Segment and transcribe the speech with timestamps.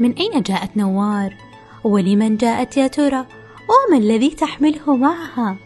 [0.00, 1.34] من أين جاءت نوار؟
[1.84, 3.26] ولمن جاءت يا ترى؟
[3.68, 5.56] وما الذي تحمله معها؟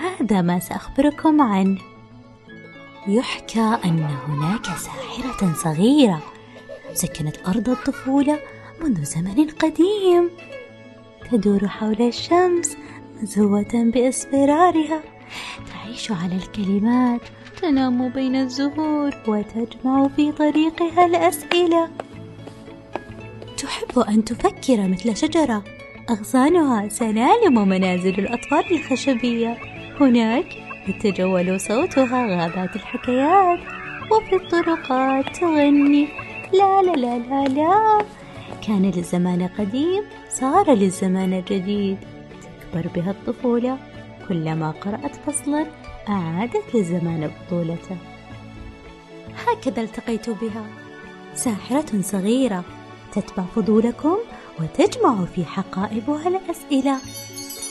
[0.00, 1.78] هذا ما سأخبركم عنه
[3.08, 6.22] يحكى أن هناك ساحرة صغيرة
[6.94, 8.38] سكنت أرض الطفولة
[8.82, 10.30] منذ زمن قديم
[11.30, 12.76] تدور حول الشمس
[13.22, 15.02] مزهوة بإصفرارها
[15.72, 17.20] تعيش على الكلمات
[17.62, 21.88] تنام بين الزهور وتجمع في طريقها الأسئلة
[23.62, 25.64] تحب أن تفكر مثل شجرة.
[26.10, 29.58] أغصانها سلالم منازل الأطفال الخشبية.
[30.00, 30.46] هناك
[30.88, 33.58] يتجول صوتها غابات الحكايات
[34.10, 36.08] وفي الطرقات تغني.
[36.52, 38.04] لا لا لا لا لا.
[38.66, 41.98] كان للزمان قديم صار للزمان جديد.
[42.60, 43.78] تكبر بها الطفولة.
[44.28, 45.66] كلما قرأت فصلا
[46.08, 47.96] أعادت للزمان بطولته.
[49.46, 50.64] هكذا التقيت بها.
[51.34, 52.64] ساحرة صغيرة.
[53.12, 54.16] تتبع فضولكم
[54.60, 56.98] وتجمع في حقائبها الأسئلة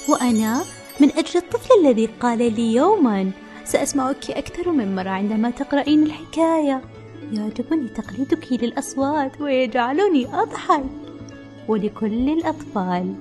[0.09, 0.63] وأنا
[0.99, 3.31] من أجل الطفل الذي قال لي يوما
[3.65, 6.81] سأسمعك أكثر من مرة عندما تقرأين الحكاية.
[7.31, 10.83] يعجبني تقليدك للأصوات ويجعلني أضحك.
[11.67, 13.15] ولكل الأطفال.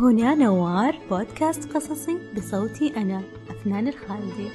[0.00, 4.50] هنا نوار بودكاست قصصي بصوتي أنا أفنان الخالدي.